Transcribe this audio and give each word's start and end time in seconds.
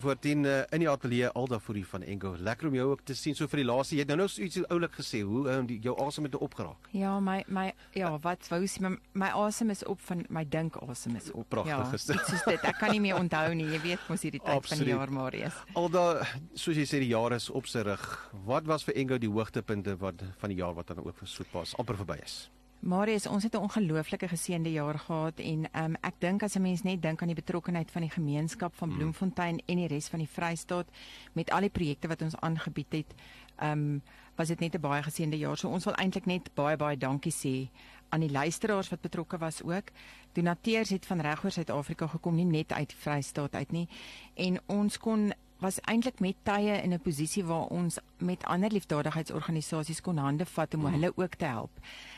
Voor 0.00 0.18
10 0.18 0.44
uh, 0.44 0.58
in 0.72 0.80
die 0.80 0.88
ateljee 0.88 1.28
Alda 1.28 1.58
Fourie 1.60 1.86
van 1.86 2.02
Engo. 2.02 2.32
Lekker 2.38 2.68
om 2.68 2.74
jou 2.74 2.86
ook 2.90 3.00
te 3.04 3.14
sien 3.14 3.34
so 3.36 3.44
vir 3.52 3.60
die 3.60 3.66
laaste. 3.68 3.98
Jy 3.98 4.00
het 4.00 4.08
nou 4.08 4.16
nou 4.22 4.28
so 4.32 4.40
iets 4.40 4.62
oulik 4.72 4.94
gesê, 4.96 5.18
hoe 5.28 5.42
um, 5.52 5.66
die, 5.68 5.76
jou 5.84 5.92
asem 6.00 6.24
het 6.24 6.38
opgeraak. 6.40 6.86
Ja, 6.96 7.18
my 7.20 7.42
my 7.52 7.66
ja, 7.92 8.14
wat 8.24 8.48
wou 8.48 8.62
sê 8.64 8.80
my, 8.80 8.94
my 9.12 9.28
asem 9.42 9.68
is 9.74 9.82
op 9.84 10.00
van 10.08 10.22
my 10.32 10.46
dink 10.48 10.78
asem 10.86 11.18
is 11.20 11.28
op. 11.34 11.44
Pragtig 11.52 11.74
ja, 11.74 11.98
is 11.98 12.06
dit. 12.08 12.22
soos 12.30 12.46
dit. 12.48 12.64
Ek 12.70 12.80
kan 12.80 12.94
nie 12.96 13.02
meer 13.04 13.20
onthou 13.20 13.52
nie. 13.58 13.66
Jy 13.74 13.80
weet 13.84 14.06
mos 14.08 14.24
hierdie 14.24 14.40
tyd 14.40 14.54
Absoluut. 14.54 14.78
van 14.78 14.88
die 14.88 14.94
jaar 14.94 15.12
maar 15.18 15.36
is. 15.36 15.58
Alda, 15.82 16.06
soos 16.54 16.80
jy 16.80 16.86
sê 16.88 17.02
die 17.04 17.10
jaar 17.12 17.36
is 17.36 17.50
op 17.52 17.68
sy 17.68 17.84
rug. 17.90 18.06
Wat 18.48 18.72
was 18.72 18.88
vir 18.88 18.96
Engo 19.04 19.20
die 19.20 19.28
hoogtepunte 19.28 19.98
wat 20.00 20.24
van 20.40 20.56
die 20.56 20.62
jaar 20.62 20.72
wat 20.80 20.94
dan 20.94 21.04
ook 21.04 21.20
vir 21.20 21.28
soetpas 21.28 21.76
amper 21.76 22.00
verby 22.00 22.22
is? 22.24 22.46
Marius, 22.80 23.26
ons 23.26 23.42
het 23.42 23.54
'n 23.54 23.60
ongelooflike 23.60 24.28
geseënde 24.28 24.72
jaar 24.72 24.98
gehad 24.98 25.38
en 25.40 25.84
um, 25.84 25.96
ek 26.00 26.14
dink 26.18 26.42
as 26.42 26.54
'n 26.54 26.62
mens 26.62 26.82
net 26.82 27.02
dink 27.02 27.20
aan 27.20 27.28
die 27.28 27.42
betrokkenheid 27.42 27.90
van 27.90 28.02
die 28.02 28.10
gemeenskap 28.10 28.74
van 28.74 28.96
Bloemfontein 28.96 29.60
en 29.66 29.76
die 29.76 29.86
res 29.86 30.08
van 30.08 30.18
die 30.18 30.28
Vrystaat 30.28 30.86
met 31.32 31.50
al 31.50 31.60
die 31.60 31.70
projekte 31.70 32.08
wat 32.08 32.22
ons 32.22 32.36
aangebied 32.36 32.92
het, 32.92 33.14
um, 33.62 34.02
was 34.34 34.48
dit 34.48 34.60
net 34.60 34.74
'n 34.74 34.80
baie 34.80 35.02
geseënde 35.02 35.38
jaar. 35.38 35.56
So 35.56 35.68
ons 35.68 35.84
wil 35.84 35.94
eintlik 35.94 36.26
net 36.26 36.54
baie 36.54 36.76
baie 36.76 36.96
dankie 36.96 37.32
sê 37.32 37.68
aan 38.08 38.20
die 38.20 38.30
luisteraars 38.30 38.88
wat 38.88 39.00
betrokke 39.00 39.38
was 39.38 39.62
ook. 39.62 39.88
Donateurs 40.32 40.90
het 40.90 41.06
van 41.06 41.20
regoor 41.20 41.50
Suid-Afrika 41.50 42.06
gekom, 42.06 42.34
nie 42.34 42.44
net 42.44 42.72
uit 42.72 42.88
die 42.88 42.96
Vrystaat 42.96 43.54
uit 43.54 43.72
nie. 43.72 43.88
En 44.34 44.60
ons 44.66 44.98
kon 44.98 45.32
was 45.60 45.80
eintlik 45.80 46.20
met 46.20 46.36
tye 46.42 46.82
in 46.82 46.92
'n 46.92 47.00
posisie 47.00 47.44
waar 47.44 47.66
ons 47.68 47.98
met 48.18 48.44
ander 48.44 48.72
liefdadigheidsorganisasies 48.72 50.00
kon 50.00 50.16
hande 50.16 50.46
vat 50.46 50.74
om 50.74 50.86
hulle 50.86 51.12
ook 51.16 51.34
te 51.34 51.44
help. 51.44 51.70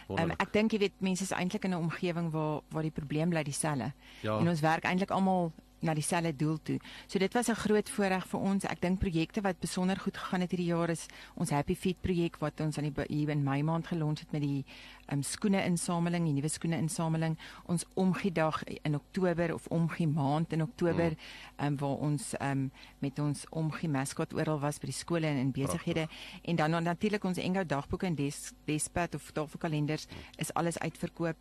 Um, 0.08 0.30
ek 0.30 0.52
dink 0.52 0.72
jy 0.72 0.78
weet 0.78 1.00
mense 1.00 1.22
is 1.22 1.30
eintlik 1.30 1.64
in 1.64 1.70
'n 1.70 1.82
omgewing 1.88 2.30
waar 2.30 2.60
waar 2.68 2.82
die 2.82 2.90
probleem 2.90 3.28
bly 3.28 3.42
dieselfde. 3.42 3.92
Ja. 4.20 4.38
En 4.38 4.48
ons 4.48 4.60
werk 4.60 4.84
eintlik 4.84 5.10
almal 5.10 5.52
na 5.82 5.94
dieselfde 5.94 6.36
doel 6.36 6.58
toe. 6.62 6.78
So 7.06 7.18
dit 7.18 7.32
was 7.32 7.48
'n 7.48 7.54
groot 7.54 7.90
voorreg 7.90 8.26
vir 8.26 8.40
ons. 8.40 8.64
Ek 8.64 8.80
dink 8.80 8.98
projekte 8.98 9.40
wat 9.40 9.60
besonder 9.60 9.96
goed 9.96 10.16
gegaan 10.16 10.40
het 10.40 10.50
hierdie 10.50 10.72
jaar 10.74 10.90
is 10.90 11.06
ons 11.34 11.50
Happy 11.50 11.74
Feet 11.74 12.00
projek 12.00 12.38
wat 12.38 12.60
ons 12.60 12.78
aan 12.78 12.92
die 12.92 13.04
hier 13.08 13.28
in 13.28 13.42
Mei 13.42 13.62
maand 13.62 13.86
gelons 13.86 14.20
het 14.20 14.32
met 14.32 14.40
die 14.40 14.64
um, 15.12 15.22
skoene 15.22 15.64
insameling, 15.64 16.24
die 16.24 16.32
nuwe 16.32 16.48
skoene 16.48 16.76
insameling. 16.76 17.38
Ons 17.66 17.84
omgiedag 17.94 18.62
in 18.82 18.94
Oktober 18.94 19.54
of 19.54 19.66
omgie 19.66 20.08
maand 20.08 20.52
in 20.52 20.62
Oktober 20.62 21.10
mm. 21.10 21.66
um, 21.66 21.76
waar 21.76 21.96
ons 21.96 22.34
um, 22.40 22.70
met 22.98 23.18
ons 23.18 23.44
omgie 23.50 23.88
mascot 23.88 24.34
oral 24.34 24.60
was 24.60 24.78
by 24.78 24.86
die 24.86 24.96
skole 24.96 25.26
en 25.26 25.36
in 25.36 25.52
besighede 25.52 26.08
en 26.42 26.56
dan 26.56 26.82
natuurlik 26.82 27.24
ons 27.24 27.38
Engo 27.38 27.64
dagboeke 27.64 28.06
en 28.06 28.14
des, 28.14 28.52
despad 28.64 29.14
of 29.14 29.30
tafelkalenders 29.32 30.06
is 30.36 30.54
alles 30.54 30.78
uitverkoop. 30.78 31.36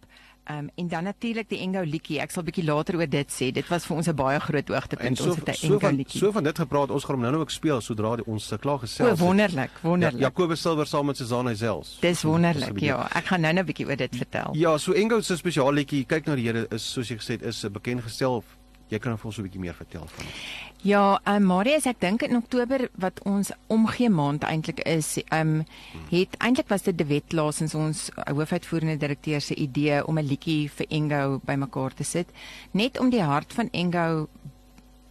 Um, 0.49 0.69
en 0.75 0.87
dan 0.87 1.03
natuurlik 1.03 1.49
die 1.49 1.59
Engo 1.61 1.83
liedjie. 1.85 2.17
Ek 2.19 2.31
sal 2.33 2.43
bietjie 2.43 2.65
later 2.65 2.97
oor 2.97 3.09
dit 3.09 3.29
sê. 3.29 3.51
Dit 3.53 3.67
was 3.69 3.85
vir 3.85 3.97
ons 3.97 4.07
'n 4.09 4.15
baie 4.15 4.30
groot 4.39 4.67
En 4.69 4.73
hoogtepunt. 4.73 5.17
so 5.17 5.23
ons 5.25 5.35
het 5.35 5.47
'n 5.49 5.53
so 5.53 5.79
van 5.79 5.95
liedjie. 5.95 6.19
so 6.19 6.31
van 6.31 6.43
dit 6.43 6.57
gepraat, 6.59 6.89
ons 6.89 7.03
gaan 7.03 7.13
hom 7.15 7.21
nou 7.21 7.31
nou 7.31 7.43
ook 7.43 7.51
speel 7.51 7.81
sodra 7.81 8.17
ons 8.25 8.47
klaar 8.59 8.75
O, 8.75 8.77
gesels 8.77 9.09
het. 9.09 9.19
wonderlik, 9.19 9.69
Ja, 9.73 9.87
wonderlik. 9.89 10.19
Jacobus 10.19 10.61
Silver 10.61 10.87
saam 10.87 11.05
met 11.05 11.17
Susanna 11.17 11.53
Zels. 11.53 11.97
Dis 11.99 12.21
wonderlik. 12.23 12.79
Ja, 12.79 13.07
ek 13.15 13.25
gaan 13.25 13.41
nou 13.41 13.53
'n 13.53 13.65
bietjie 13.65 13.85
oor 13.87 13.95
dit 13.95 14.15
vertel. 14.15 14.49
Ja, 14.53 14.77
so 14.77 14.91
Engo 14.93 15.21
se 15.21 15.35
spesiaal 15.37 15.71
liedjie, 15.73 16.05
kyk 16.05 16.25
na 16.25 16.35
die 16.35 16.45
Here 16.47 16.67
is 16.69 16.91
soos 16.91 17.07
jy 17.09 17.15
gesê 17.17 17.31
het 17.33 17.41
is 17.43 17.63
uh, 17.63 17.69
bekend 17.71 18.01
gestel. 18.03 18.43
Jy 18.91 18.99
kan 18.99 19.17
vir 19.17 19.25
ons 19.29 19.37
'n 19.37 19.43
bietjie 19.43 19.59
meer 19.59 19.73
vertel 19.73 20.07
van 20.07 20.25
dit. 20.25 20.35
Ja, 20.83 21.19
um, 21.25 21.43
Marius, 21.45 21.85
ek 21.85 21.99
dink 21.99 22.23
in 22.23 22.35
Oktober 22.35 22.89
wat 22.97 23.21
ons 23.23 23.51
omgee 23.67 24.09
maand 24.09 24.43
eintlik 24.43 24.79
is, 24.79 25.17
um 25.31 25.63
het 26.09 26.35
eintlik 26.39 26.67
was 26.67 26.81
dit 26.81 26.97
De 26.97 27.05
Wet 27.05 27.31
laasens 27.31 27.75
ons 27.75 28.09
uh, 28.09 28.23
hoofuitvoerende 28.33 28.97
direkteur 28.97 29.41
se 29.41 29.55
idee 29.55 30.05
om 30.07 30.17
'n 30.19 30.27
liedjie 30.27 30.69
vir 30.69 30.85
Engo 30.89 31.39
bymekaar 31.45 31.93
te 31.93 32.03
sit, 32.03 32.27
net 32.71 32.99
om 32.99 33.09
die 33.09 33.23
hart 33.23 33.53
van 33.53 33.69
Engo 33.71 34.27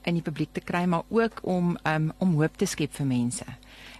in 0.02 0.16
die 0.16 0.24
publiek 0.24 0.52
te 0.52 0.60
kry, 0.60 0.84
maar 0.84 1.02
ook 1.08 1.40
om 1.42 1.76
um 1.86 2.12
om 2.18 2.34
hoop 2.34 2.56
te 2.56 2.66
skep 2.66 2.92
vir 2.92 3.06
mense. 3.06 3.44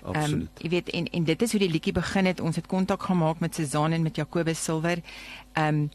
Absoluut. 0.03 0.49
jy 0.63 0.69
weet 0.69 0.89
en 0.89 1.07
en 1.07 1.25
dit 1.25 1.43
is 1.43 1.51
hoe 1.53 1.61
die 1.61 1.71
liedjie 1.71 1.93
begin 1.93 2.27
het. 2.27 2.41
Ons 2.41 2.57
het 2.57 2.67
kontak 2.67 3.03
gemaak 3.03 3.41
met 3.41 3.55
Suzan 3.55 3.93
en 3.93 4.03
met 4.03 4.17
Jacobus 4.17 4.65
Silver. 4.65 5.03
Um 5.55 5.91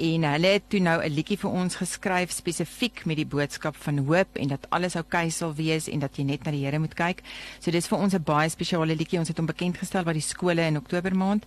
en 0.00 0.24
hulle 0.24 0.52
het 0.56 0.68
toe 0.72 0.80
nou 0.80 0.96
'n 1.02 1.12
liedjie 1.12 1.38
vir 1.38 1.50
ons 1.50 1.76
geskryf 1.76 2.30
spesifiek 2.30 3.04
met 3.04 3.16
die 3.16 3.26
boodskap 3.26 3.76
van 3.76 3.98
hoop 3.98 4.36
en 4.36 4.48
dat 4.48 4.66
alles 4.70 4.96
oukei 4.96 5.26
okay 5.26 5.30
sal 5.30 5.54
wees 5.54 5.88
en 5.88 5.98
dat 5.98 6.16
jy 6.16 6.24
net 6.24 6.44
na 6.44 6.50
die 6.50 6.64
Here 6.64 6.78
moet 6.78 6.94
kyk. 6.94 7.22
So 7.60 7.70
dis 7.70 7.88
vir 7.88 7.98
ons 7.98 8.14
'n 8.14 8.22
baie 8.22 8.48
spesiale 8.48 8.96
liedjie. 8.96 9.18
Ons 9.18 9.28
het 9.28 9.36
hom 9.36 9.46
bekend 9.46 9.76
gestel 9.78 10.04
by 10.04 10.12
die 10.12 10.20
skole 10.20 10.62
in 10.62 10.76
Oktober 10.76 11.14
maand. 11.16 11.44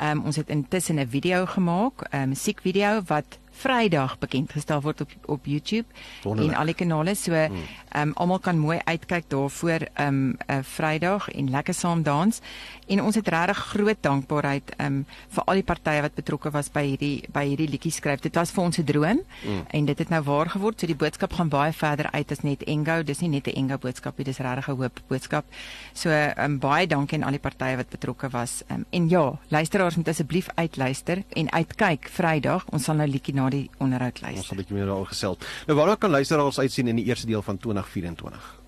Um 0.00 0.24
ons 0.24 0.36
het 0.36 0.48
intussen 0.48 0.98
'n 0.98 1.08
video 1.08 1.46
gemaak, 1.46 2.06
'n 2.12 2.28
musiekvideo 2.28 3.02
wat 3.06 3.38
Vrydag 3.56 4.18
bekend 4.18 4.52
gestel 4.52 4.80
word 4.84 5.00
op 5.00 5.10
op 5.26 5.46
YouTube 5.46 5.86
Wonderlik. 6.22 6.52
en 6.52 6.58
al 6.58 6.66
die 6.66 6.74
kanale. 6.74 7.14
So 7.14 7.32
ehm 7.32 7.54
um, 7.96 8.12
almal 8.14 8.38
kan 8.38 8.58
mooi 8.58 8.78
uitkyk 8.84 9.30
daarvoor 9.32 9.86
ehm 9.94 10.08
um, 10.08 10.36
'n 10.46 10.52
uh, 10.52 10.58
Vrydag 10.62 11.28
en 11.28 11.50
lekker 11.50 11.74
saam 11.74 12.02
dans. 12.02 12.40
En 12.86 13.02
ons 13.02 13.14
het 13.14 13.28
regtig 13.28 13.56
groot 13.56 13.96
dankbaarheid 14.00 14.74
ehm 14.76 14.86
um, 14.86 15.06
vir 15.28 15.42
al 15.44 15.54
die 15.54 15.62
partye 15.62 16.00
wat 16.00 16.14
betrokke 16.14 16.50
was 16.50 16.70
by 16.70 16.84
hierdie 16.84 17.24
by 17.32 17.44
hierdie 17.46 17.68
liedjie 17.68 17.92
skryf. 17.92 18.20
Dit 18.20 18.34
was 18.34 18.50
vir 18.50 18.64
ons 18.64 18.78
'n 18.78 18.84
droom 18.84 19.20
mm. 19.46 19.64
en 19.70 19.84
dit 19.84 19.98
het 19.98 20.08
nou 20.08 20.22
waar 20.22 20.50
geword. 20.50 20.80
So 20.80 20.86
die 20.86 20.96
boodskap 20.96 21.32
gaan 21.32 21.48
baie 21.48 21.72
verder 21.72 22.10
uit 22.10 22.30
as 22.30 22.42
net 22.42 22.62
Engo. 22.62 23.02
Dis 23.02 23.20
nie 23.20 23.28
net 23.28 23.46
'n 23.46 23.56
Engo 23.56 23.78
boodskap 23.78 24.18
nie, 24.18 24.24
dis 24.24 24.38
regtig 24.38 24.68
'n 24.68 24.76
hoop 24.76 25.00
boodskap. 25.08 25.44
So 25.92 26.10
ehm 26.10 26.44
um, 26.44 26.58
baie 26.58 26.86
dankie 26.86 27.18
aan 27.18 27.24
al 27.24 27.30
die 27.30 27.48
partye 27.50 27.76
wat 27.76 27.88
betrokke 27.88 28.28
was. 28.28 28.62
Ehm 28.68 28.78
um, 28.78 28.86
en 28.90 29.08
ja, 29.08 29.38
luisteraars 29.48 29.96
moet 29.96 30.08
asseblief 30.08 30.48
uitluister 30.54 31.22
en 31.28 31.52
uitkyk 31.52 32.08
Vrydag. 32.08 32.64
Ons 32.70 32.84
sal 32.84 32.94
nou 32.94 33.08
liedjie 33.08 33.34
na 33.34 33.45
die 33.50 33.70
onderhoud 33.78 34.12
Ons 34.12 34.20
gaan 34.20 34.32
luister. 34.32 34.54
'n 34.54 34.58
bietjie 34.58 34.76
meer 34.76 34.86
daaroor 34.86 35.06
gesels. 35.06 35.38
Nou 35.66 35.78
waarom 35.78 35.98
kan 35.98 36.10
luisteraars 36.10 36.58
uitsien 36.58 36.88
in 36.88 36.96
die 36.96 37.04
eerste 37.04 37.26
deel 37.26 37.42
van 37.42 37.58
2024? 37.58 38.64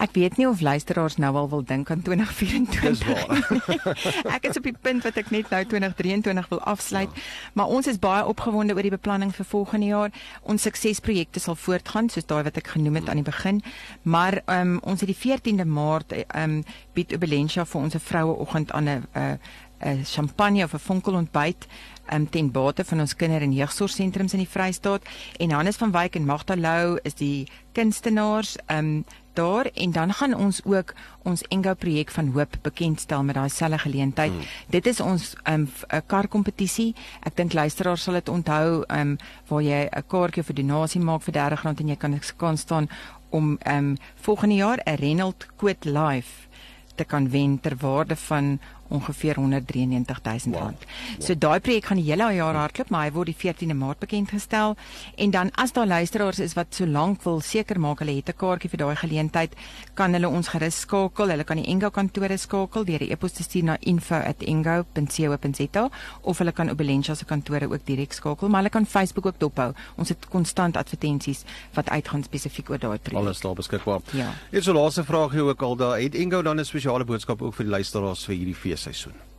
Ek 0.00 0.14
weet 0.16 0.38
nie 0.40 0.46
of 0.48 0.62
luisteraars 0.64 1.18
nou 1.20 1.34
al 1.36 1.48
wil 1.48 1.64
dink 1.64 1.90
aan 1.90 2.02
2024. 2.02 2.80
Dis 2.80 3.02
waar. 3.04 4.32
ek 4.36 4.46
is 4.48 4.56
op 4.56 4.64
die 4.64 4.76
punt 4.80 5.04
wat 5.04 5.18
ek 5.20 5.28
net 5.34 5.50
nou 5.52 5.60
2023 5.74 6.48
wil 6.48 6.62
afsluit, 6.72 7.12
ja. 7.14 7.24
maar 7.52 7.68
ons 7.68 7.86
is 7.90 8.00
baie 8.00 8.24
opgewonde 8.24 8.74
oor 8.74 8.86
die 8.86 8.94
beplanning 8.94 9.34
vir 9.36 9.44
volgende 9.44 9.90
jaar. 9.92 10.14
Ons 10.40 10.64
suksesprojekte 10.64 11.42
sal 11.44 11.58
voortgaan 11.60 12.08
soos 12.08 12.24
daai 12.24 12.42
wat 12.48 12.56
ek 12.56 12.72
genoem 12.76 12.96
het 13.02 13.12
aan 13.12 13.20
die 13.20 13.28
begin, 13.28 13.60
maar 14.02 14.40
um, 14.48 14.78
ons 14.88 15.04
het 15.04 15.12
die 15.12 15.20
14de 15.20 15.68
Maart 15.68 16.16
um, 16.32 16.62
bied 16.96 17.12
Obelentia 17.12 17.68
vir 17.68 17.80
ons 17.80 17.94
'n 17.94 18.06
vroueoggend 18.08 18.72
aan 18.72 18.88
'n 18.88 19.04
'n 19.12 19.38
'n 19.80 20.04
champagne 20.04 20.64
of 20.64 20.74
'n 20.74 20.78
vonkelontbyt 20.78 21.66
um, 22.12 22.28
ten 22.30 22.50
bate 22.50 22.84
van 22.84 23.00
ons 23.00 23.16
kinder- 23.16 23.42
en 23.42 23.52
jeugsorgsentrums 23.52 24.32
in 24.32 24.38
die 24.38 24.48
Vrystaat 24.48 25.02
en 25.38 25.50
Hannes 25.50 25.76
van 25.76 25.90
Wyk 25.90 26.14
en 26.14 26.24
Magda 26.24 26.56
Lou 26.56 26.98
is 27.02 27.14
die 27.14 27.48
kunstenaars 27.72 28.56
um, 28.66 29.04
daar 29.32 29.70
en 29.74 29.92
dan 29.92 30.12
gaan 30.12 30.34
ons 30.34 30.60
ook 30.64 30.94
ons 31.22 31.42
Engo 31.48 31.74
projek 31.74 32.10
van 32.10 32.32
hoop 32.34 32.56
bekendstel 32.62 33.22
met 33.22 33.34
daai 33.34 33.48
selfe 33.48 33.78
geleentheid. 33.78 34.32
Hmm. 34.32 34.42
Dit 34.68 34.86
is 34.86 35.00
ons 35.00 35.34
'n 35.44 35.52
um, 35.52 35.68
kar 36.06 36.28
kompetisie. 36.28 36.94
Ek 37.22 37.36
dink 37.36 37.52
luisteraars 37.52 38.02
sal 38.02 38.14
dit 38.14 38.28
onthou 38.28 38.84
um, 38.88 39.16
waar 39.48 39.62
jy 39.62 39.88
'n 39.92 40.04
kaartjie 40.06 40.42
vir 40.42 40.54
donasie 40.54 41.00
maak 41.00 41.22
vir 41.22 41.34
R30 41.34 41.80
en 41.80 41.88
jy 41.88 41.96
kan 41.96 42.20
kan 42.36 42.56
staan 42.56 42.88
om 43.30 43.58
um, 43.66 43.96
volgende 44.14 44.54
jaar 44.54 44.78
'n 44.84 44.94
Renault 44.94 45.46
Quid 45.56 45.84
Life 45.84 46.48
te 46.94 47.04
kan 47.04 47.30
wen 47.30 47.60
ter 47.60 47.76
waarde 47.76 48.16
van 48.16 48.58
ongeveer 48.90 49.34
193000 49.38 50.54
Wow. 50.54 50.62
rand. 50.62 50.84
So 51.18 51.34
daai 51.38 51.60
projek 51.60 51.84
gaan 51.84 51.96
die 52.00 52.10
hele 52.10 52.32
jaar 52.34 52.54
hardloop, 52.54 52.90
maar 52.90 53.04
hy 53.06 53.12
word 53.12 53.26
die 53.26 53.36
14de 53.38 53.74
Maart 53.74 53.98
bekend 53.98 54.30
gestel. 54.30 54.76
En 55.16 55.30
dan 55.30 55.50
as 55.54 55.72
daar 55.72 55.86
luisteraars 55.86 56.38
is 56.38 56.54
wat 56.54 56.66
so 56.74 56.86
lank 56.86 57.22
wil 57.22 57.40
seker 57.40 57.80
maak 57.80 57.98
hulle 57.98 58.14
het 58.16 58.28
'n 58.28 58.36
kaartjie 58.36 58.70
vir 58.70 58.78
daai 58.78 58.96
geleentheid, 58.96 59.54
kan 59.94 60.12
hulle 60.12 60.28
ons 60.28 60.48
gerus 60.48 60.80
skakel. 60.80 61.28
Hulle 61.30 61.44
kan 61.44 61.56
die 61.56 61.66
Engo 61.66 61.90
kantore 61.90 62.36
skakel 62.36 62.84
deur 62.84 63.00
'n 63.02 63.10
e-pos 63.12 63.32
te 63.32 63.42
stuur 63.42 63.64
na 63.64 63.76
info@engo.co.za 63.80 65.90
of 66.22 66.38
hulle 66.38 66.52
kan 66.52 66.70
Obelentia 66.70 67.14
se 67.14 67.24
kantore 67.24 67.68
ook 67.70 67.84
direk 67.86 68.12
skakel, 68.12 68.48
maar 68.48 68.60
hulle 68.60 68.70
kan 68.70 68.86
Facebook 68.86 69.26
ook 69.26 69.38
dophou. 69.38 69.72
Ons 69.96 70.08
het 70.08 70.28
konstant 70.28 70.76
advertensies 70.76 71.44
wat 71.74 71.88
uitgaan 71.90 72.22
spesifiek 72.22 72.70
oor 72.70 72.78
daai 72.78 72.98
projek. 72.98 73.18
Alles 73.24 73.40
daar 73.40 73.54
beskikbaar. 73.54 74.00
Ja. 74.12 74.32
Net 74.50 74.64
so 74.64 74.72
laaste 74.72 75.04
vraag 75.04 75.30
hier 75.32 75.42
ook 75.42 75.62
al 75.62 75.76
daar. 75.76 76.00
Het 76.00 76.14
Engo 76.14 76.42
dan 76.42 76.58
'n 76.60 76.64
spesiale 76.64 77.04
boodskap 77.04 77.42
ook 77.42 77.54
vir 77.54 77.64
die 77.64 77.72
luisteraars 77.72 78.24
vir 78.24 78.34
hierdie 78.34 78.54
say 78.80 78.92
soon. 78.92 79.29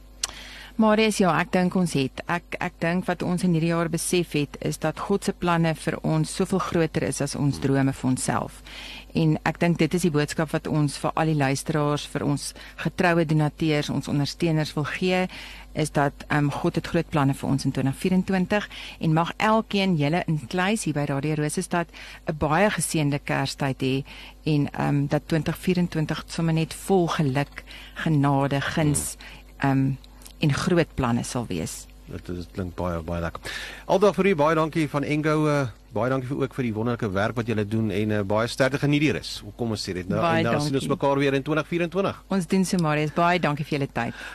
Marius, 0.82 1.20
ja, 1.22 1.30
ek 1.38 1.52
dink 1.54 1.76
ons 1.78 1.92
het. 1.94 2.24
Ek 2.32 2.56
ek 2.64 2.80
dink 2.82 3.06
wat 3.06 3.22
ons 3.22 3.44
in 3.46 3.52
hierdie 3.54 3.70
jaar 3.70 3.90
besef 3.92 4.32
het 4.34 4.56
is 4.66 4.80
dat 4.82 5.04
God 5.06 5.28
se 5.28 5.34
planne 5.38 5.76
vir 5.78 6.00
ons 6.08 6.32
soveel 6.40 6.62
groter 6.72 7.06
is 7.06 7.20
as 7.22 7.36
ons 7.38 7.60
drome 7.62 7.94
vir 7.94 8.10
onsself. 8.10 8.64
En 9.14 9.36
ek 9.46 9.60
dink 9.62 9.78
dit 9.78 9.94
is 10.00 10.08
die 10.08 10.14
boodskap 10.16 10.50
wat 10.56 10.72
ons 10.72 10.98
vir 11.04 11.14
al 11.14 11.30
die 11.30 11.38
luisteraars, 11.38 12.08
vir 12.10 12.26
ons 12.26 12.48
getroue 12.82 13.28
donateurs, 13.30 13.92
ons 13.94 14.10
ondersteuners 14.10 14.74
wil 14.80 14.90
gee, 14.96 15.22
is 15.78 15.94
dat 15.94 16.26
ehm 16.30 16.50
um, 16.50 16.52
God 16.58 16.82
het 16.82 16.90
groot 16.96 17.14
planne 17.14 17.38
vir 17.38 17.52
ons 17.52 17.70
in 17.70 17.78
2024 17.78 18.70
en 19.06 19.18
mag 19.22 19.38
elkeen 19.38 19.98
julle 20.02 20.26
in 20.26 20.42
Kleis 20.50 20.88
hier 20.88 20.98
by 20.98 21.06
Radio 21.12 21.38
Rosestad 21.44 21.94
'n 22.26 22.38
baie 22.42 22.70
geseënde 22.74 23.20
Kerstyd 23.20 23.82
hê 23.86 23.96
en 24.50 24.70
ehm 24.72 24.88
um, 24.88 25.08
dat 25.08 25.28
2024 25.28 26.24
sommer 26.28 26.54
net 26.54 26.74
vol 26.74 27.08
geluk, 27.08 27.64
genade, 28.02 28.62
guns 28.62 29.18
ehm 29.60 29.78
um, 29.78 29.92
en 30.42 30.54
groot 30.54 30.96
planne 30.96 31.24
sal 31.24 31.46
wees. 31.50 31.86
Dit 32.12 32.48
klink 32.52 32.74
baie 32.76 33.00
baie 33.08 33.22
lekker. 33.24 33.42
Aldag 33.88 34.16
vir 34.18 34.32
u 34.34 34.36
baie 34.36 34.56
dankie 34.58 34.88
van 34.92 35.06
Engo 35.08 35.46
uh, 35.48 35.62
baie 35.96 36.10
dankie 36.12 36.28
vir 36.28 36.42
ook 36.44 36.56
vir 36.58 36.66
die 36.68 36.74
wonderlike 36.76 37.08
werk 37.16 37.38
wat 37.40 37.48
julle 37.48 37.64
doen 37.68 37.92
en 37.92 38.12
uh, 38.18 38.20
baie 38.28 38.48
sterkte 38.52 38.80
geniet 38.82 39.06
hier 39.06 39.20
is. 39.20 39.38
Hoe 39.46 39.54
kom 39.60 39.72
ons 39.76 39.84
sê 39.88 39.96
dit 39.96 40.10
nou 40.12 40.20
Baie 40.20 40.42
en 40.44 40.50
nou 40.50 40.58
sien 40.60 40.76
ons 40.76 40.82
dankie. 40.82 40.92
mekaar 40.92 41.22
weer 41.24 41.38
in 41.40 41.44
2024. 41.48 42.20
Ons 42.36 42.48
doen 42.52 42.66
so 42.68 42.84
Marius, 42.84 43.14
baie 43.16 43.40
dankie 43.40 43.64
vir 43.68 43.78
julle 43.78 43.90
tyd. 43.96 44.26